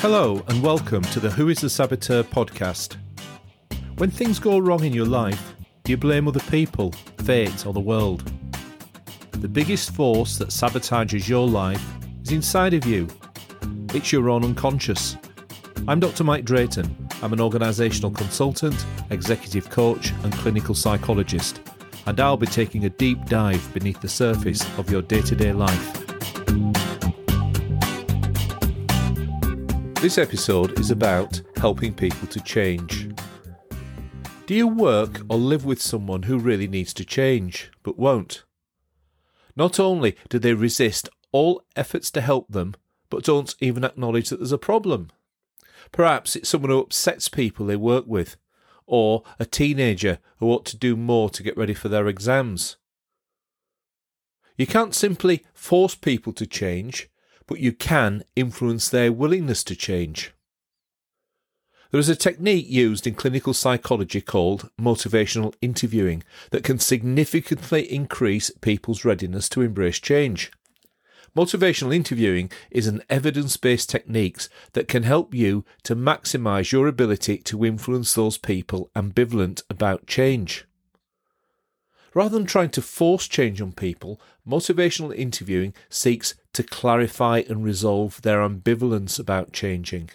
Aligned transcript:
Hello, 0.00 0.44
and 0.46 0.62
welcome 0.62 1.02
to 1.02 1.18
the 1.18 1.28
Who 1.28 1.48
is 1.48 1.58
the 1.58 1.68
Saboteur 1.68 2.22
podcast. 2.22 2.94
When 3.96 4.12
things 4.12 4.38
go 4.38 4.60
wrong 4.60 4.84
in 4.84 4.92
your 4.92 5.08
life, 5.08 5.56
do 5.82 5.90
you 5.90 5.96
blame 5.96 6.28
other 6.28 6.38
people, 6.38 6.92
fate, 7.24 7.66
or 7.66 7.72
the 7.72 7.80
world? 7.80 8.30
The 9.32 9.48
biggest 9.48 9.92
force 9.92 10.38
that 10.38 10.50
sabotages 10.50 11.28
your 11.28 11.48
life 11.48 11.84
is 12.22 12.30
inside 12.30 12.74
of 12.74 12.86
you. 12.86 13.08
It's 13.92 14.12
your 14.12 14.30
own 14.30 14.44
unconscious. 14.44 15.16
I'm 15.88 15.98
Dr. 15.98 16.22
Mike 16.22 16.44
Drayton. 16.44 17.08
I'm 17.20 17.32
an 17.32 17.40
organisational 17.40 18.16
consultant, 18.16 18.86
executive 19.10 19.68
coach, 19.68 20.12
and 20.22 20.32
clinical 20.34 20.76
psychologist, 20.76 21.60
and 22.06 22.20
I'll 22.20 22.36
be 22.36 22.46
taking 22.46 22.84
a 22.84 22.90
deep 22.90 23.24
dive 23.24 23.74
beneath 23.74 24.00
the 24.00 24.08
surface 24.08 24.62
of 24.78 24.92
your 24.92 25.02
day 25.02 25.22
to 25.22 25.34
day 25.34 25.52
life. 25.52 25.97
This 30.00 30.16
episode 30.16 30.78
is 30.78 30.92
about 30.92 31.40
helping 31.56 31.92
people 31.92 32.28
to 32.28 32.40
change. 32.42 33.10
Do 34.46 34.54
you 34.54 34.68
work 34.68 35.22
or 35.28 35.36
live 35.36 35.64
with 35.64 35.82
someone 35.82 36.22
who 36.22 36.38
really 36.38 36.68
needs 36.68 36.94
to 36.94 37.04
change, 37.04 37.72
but 37.82 37.98
won't? 37.98 38.44
Not 39.56 39.80
only 39.80 40.16
do 40.28 40.38
they 40.38 40.54
resist 40.54 41.08
all 41.32 41.64
efforts 41.74 42.12
to 42.12 42.20
help 42.20 42.46
them, 42.48 42.76
but 43.10 43.24
don't 43.24 43.56
even 43.58 43.82
acknowledge 43.82 44.28
that 44.28 44.36
there's 44.36 44.52
a 44.52 44.56
problem. 44.56 45.10
Perhaps 45.90 46.36
it's 46.36 46.48
someone 46.48 46.70
who 46.70 46.78
upsets 46.78 47.28
people 47.28 47.66
they 47.66 47.74
work 47.74 48.04
with, 48.06 48.36
or 48.86 49.24
a 49.40 49.44
teenager 49.44 50.20
who 50.36 50.48
ought 50.48 50.64
to 50.66 50.76
do 50.76 50.94
more 50.94 51.28
to 51.28 51.42
get 51.42 51.56
ready 51.56 51.74
for 51.74 51.88
their 51.88 52.06
exams. 52.06 52.76
You 54.56 54.68
can't 54.68 54.94
simply 54.94 55.44
force 55.52 55.96
people 55.96 56.32
to 56.34 56.46
change, 56.46 57.10
but 57.48 57.58
you 57.58 57.72
can 57.72 58.22
influence 58.36 58.88
their 58.88 59.12
willingness 59.12 59.64
to 59.64 59.74
change. 59.74 60.32
There 61.90 61.98
is 61.98 62.10
a 62.10 62.14
technique 62.14 62.68
used 62.68 63.06
in 63.06 63.14
clinical 63.14 63.54
psychology 63.54 64.20
called 64.20 64.68
motivational 64.78 65.54
interviewing 65.62 66.22
that 66.50 66.62
can 66.62 66.78
significantly 66.78 67.90
increase 67.90 68.50
people's 68.60 69.06
readiness 69.06 69.48
to 69.48 69.62
embrace 69.62 69.98
change. 69.98 70.52
Motivational 71.34 71.94
interviewing 71.94 72.50
is 72.70 72.86
an 72.86 73.02
evidence 73.08 73.56
based 73.56 73.88
technique 73.88 74.42
that 74.74 74.88
can 74.88 75.04
help 75.04 75.34
you 75.34 75.64
to 75.84 75.96
maximize 75.96 76.72
your 76.72 76.88
ability 76.88 77.38
to 77.38 77.64
influence 77.64 78.12
those 78.12 78.36
people 78.36 78.90
ambivalent 78.94 79.62
about 79.70 80.06
change. 80.06 80.66
Rather 82.14 82.36
than 82.36 82.46
trying 82.46 82.70
to 82.70 82.82
force 82.82 83.28
change 83.28 83.60
on 83.60 83.72
people, 83.72 84.20
motivational 84.46 85.14
interviewing 85.14 85.72
seeks 85.88 86.34
to 86.58 86.64
clarify 86.64 87.44
and 87.48 87.62
resolve 87.62 88.20
their 88.22 88.40
ambivalence 88.40 89.16
about 89.20 89.52
changing. 89.52 90.10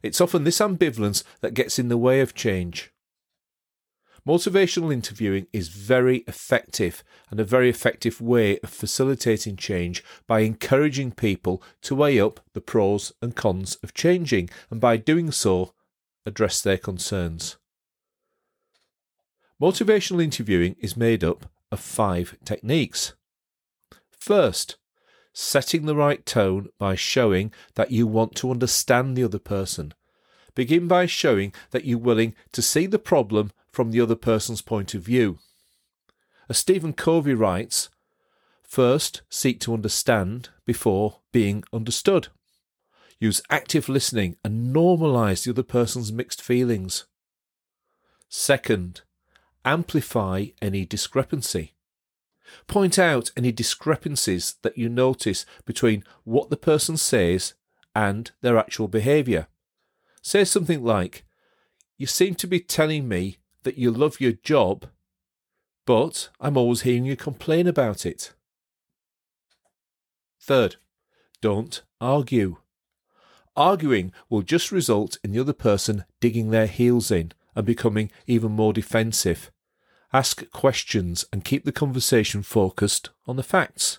It's 0.00 0.20
often 0.20 0.44
this 0.44 0.60
ambivalence 0.60 1.24
that 1.40 1.52
gets 1.52 1.80
in 1.80 1.88
the 1.88 1.98
way 1.98 2.20
of 2.20 2.32
change. 2.32 2.92
Motivational 4.24 4.92
interviewing 4.92 5.48
is 5.52 5.66
very 5.66 6.18
effective 6.28 7.02
and 7.28 7.40
a 7.40 7.44
very 7.44 7.68
effective 7.68 8.20
way 8.20 8.60
of 8.60 8.70
facilitating 8.70 9.56
change 9.56 10.04
by 10.28 10.40
encouraging 10.40 11.10
people 11.10 11.60
to 11.82 11.96
weigh 11.96 12.20
up 12.20 12.38
the 12.52 12.60
pros 12.60 13.12
and 13.20 13.34
cons 13.34 13.78
of 13.82 13.94
changing 13.94 14.48
and 14.70 14.80
by 14.80 14.96
doing 14.96 15.32
so, 15.32 15.74
address 16.24 16.60
their 16.60 16.78
concerns. 16.78 17.56
Motivational 19.60 20.22
interviewing 20.22 20.76
is 20.78 20.96
made 20.96 21.24
up 21.24 21.50
of 21.72 21.80
five 21.80 22.36
techniques. 22.44 23.14
First, 24.20 24.76
setting 25.38 25.84
the 25.84 25.94
right 25.94 26.24
tone 26.24 26.66
by 26.78 26.94
showing 26.94 27.52
that 27.74 27.90
you 27.90 28.06
want 28.06 28.34
to 28.34 28.50
understand 28.50 29.14
the 29.14 29.22
other 29.22 29.38
person. 29.38 29.92
Begin 30.54 30.88
by 30.88 31.04
showing 31.04 31.52
that 31.72 31.84
you're 31.84 31.98
willing 31.98 32.34
to 32.52 32.62
see 32.62 32.86
the 32.86 32.98
problem 32.98 33.52
from 33.70 33.90
the 33.90 34.00
other 34.00 34.14
person's 34.14 34.62
point 34.62 34.94
of 34.94 35.02
view. 35.02 35.38
As 36.48 36.56
Stephen 36.56 36.94
Covey 36.94 37.34
writes, 37.34 37.90
first 38.62 39.20
seek 39.28 39.60
to 39.60 39.74
understand 39.74 40.48
before 40.64 41.20
being 41.32 41.64
understood. 41.70 42.28
Use 43.20 43.42
active 43.50 43.90
listening 43.90 44.36
and 44.42 44.74
normalize 44.74 45.44
the 45.44 45.50
other 45.50 45.62
person's 45.62 46.10
mixed 46.10 46.40
feelings. 46.40 47.04
Second, 48.30 49.02
amplify 49.66 50.46
any 50.62 50.86
discrepancy. 50.86 51.75
Point 52.66 52.98
out 52.98 53.30
any 53.36 53.52
discrepancies 53.52 54.56
that 54.62 54.78
you 54.78 54.88
notice 54.88 55.46
between 55.64 56.04
what 56.24 56.50
the 56.50 56.56
person 56.56 56.96
says 56.96 57.54
and 57.94 58.30
their 58.42 58.58
actual 58.58 58.88
behaviour. 58.88 59.48
Say 60.22 60.44
something 60.44 60.82
like, 60.82 61.24
You 61.96 62.06
seem 62.06 62.34
to 62.36 62.46
be 62.46 62.60
telling 62.60 63.08
me 63.08 63.38
that 63.62 63.78
you 63.78 63.90
love 63.90 64.20
your 64.20 64.32
job, 64.32 64.86
but 65.86 66.28
I'm 66.40 66.56
always 66.56 66.82
hearing 66.82 67.04
you 67.04 67.16
complain 67.16 67.66
about 67.66 68.04
it. 68.04 68.32
Third, 70.40 70.76
don't 71.40 71.82
argue. 72.00 72.58
Arguing 73.56 74.12
will 74.28 74.42
just 74.42 74.70
result 74.70 75.18
in 75.24 75.32
the 75.32 75.40
other 75.40 75.52
person 75.52 76.04
digging 76.20 76.50
their 76.50 76.66
heels 76.66 77.10
in 77.10 77.32
and 77.54 77.64
becoming 77.64 78.10
even 78.26 78.52
more 78.52 78.72
defensive 78.72 79.50
ask 80.16 80.50
questions, 80.50 81.26
and 81.30 81.44
keep 81.44 81.66
the 81.66 81.72
conversation 81.72 82.42
focused 82.42 83.10
on 83.26 83.36
the 83.36 83.42
facts. 83.42 83.98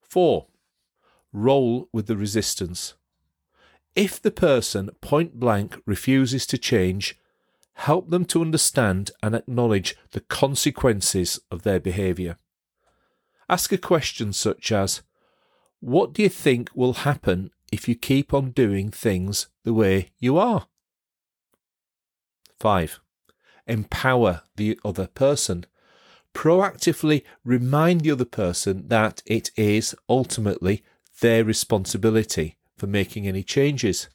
4. 0.00 0.46
Roll 1.34 1.90
with 1.92 2.06
the 2.06 2.16
resistance. 2.16 2.94
If 3.94 4.22
the 4.22 4.30
person 4.30 4.88
point 5.02 5.38
blank 5.38 5.76
refuses 5.84 6.46
to 6.46 6.56
change, 6.56 7.18
help 7.74 8.08
them 8.08 8.24
to 8.26 8.40
understand 8.40 9.10
and 9.22 9.34
acknowledge 9.34 9.96
the 10.12 10.20
consequences 10.20 11.38
of 11.50 11.62
their 11.62 11.78
behaviour. 11.78 12.36
Ask 13.50 13.70
a 13.70 13.76
question 13.76 14.32
such 14.32 14.72
as, 14.72 15.02
What 15.80 16.14
do 16.14 16.22
you 16.22 16.30
think 16.30 16.70
will 16.74 17.04
happen 17.10 17.50
if 17.70 17.86
you 17.86 17.94
keep 17.94 18.32
on 18.32 18.52
doing 18.52 18.90
things 18.90 19.48
the 19.64 19.74
way 19.74 20.08
you 20.18 20.38
are? 20.38 20.68
5 22.58 22.98
empower 23.66 24.42
the 24.56 24.78
other 24.84 25.06
person. 25.06 25.66
Proactively 26.34 27.24
remind 27.44 28.00
the 28.00 28.10
other 28.10 28.24
person 28.24 28.88
that 28.88 29.22
it 29.26 29.50
is 29.56 29.94
ultimately 30.08 30.82
their 31.20 31.44
responsibility 31.44 32.56
for 32.76 32.86
making 32.86 33.28
any 33.28 33.42
changes. 33.42 34.08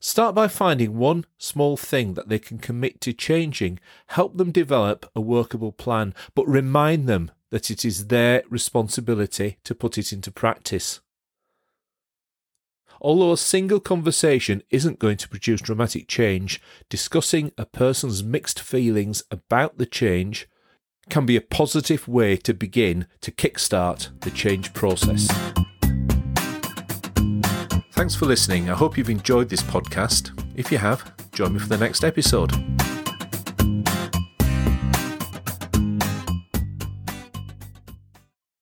Start 0.00 0.34
by 0.34 0.46
finding 0.46 0.98
one 0.98 1.24
small 1.38 1.76
thing 1.76 2.14
that 2.14 2.28
they 2.28 2.38
can 2.38 2.58
commit 2.58 3.00
to 3.00 3.12
changing. 3.12 3.80
Help 4.08 4.36
them 4.36 4.52
develop 4.52 5.10
a 5.16 5.20
workable 5.20 5.72
plan, 5.72 6.14
but 6.34 6.46
remind 6.46 7.08
them 7.08 7.30
that 7.50 7.70
it 7.70 7.84
is 7.84 8.08
their 8.08 8.42
responsibility 8.50 9.56
to 9.64 9.74
put 9.74 9.96
it 9.96 10.12
into 10.12 10.30
practice. 10.30 11.00
Although 13.00 13.32
a 13.32 13.38
single 13.38 13.80
conversation 13.80 14.62
isn't 14.70 14.98
going 14.98 15.16
to 15.18 15.28
produce 15.28 15.60
dramatic 15.60 16.08
change, 16.08 16.60
discussing 16.88 17.52
a 17.58 17.66
person's 17.66 18.22
mixed 18.22 18.60
feelings 18.60 19.22
about 19.30 19.78
the 19.78 19.86
change 19.86 20.48
can 21.08 21.26
be 21.26 21.36
a 21.36 21.40
positive 21.40 22.08
way 22.08 22.36
to 22.36 22.52
begin 22.52 23.06
to 23.20 23.30
kickstart 23.30 24.18
the 24.20 24.30
change 24.30 24.72
process. 24.72 25.28
Thanks 27.92 28.14
for 28.14 28.26
listening. 28.26 28.68
I 28.68 28.74
hope 28.74 28.98
you've 28.98 29.08
enjoyed 29.08 29.48
this 29.48 29.62
podcast. 29.62 30.30
If 30.56 30.70
you 30.70 30.78
have, 30.78 31.14
join 31.32 31.54
me 31.54 31.58
for 31.58 31.68
the 31.68 31.78
next 31.78 32.04
episode. 32.04 32.52